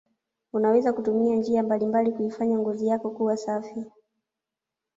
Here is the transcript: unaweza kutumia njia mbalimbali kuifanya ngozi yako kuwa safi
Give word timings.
unaweza 0.53 0.93
kutumia 0.93 1.35
njia 1.35 1.63
mbalimbali 1.63 2.11
kuifanya 2.11 2.57
ngozi 2.59 2.87
yako 2.87 3.09
kuwa 3.11 3.37
safi 3.37 3.83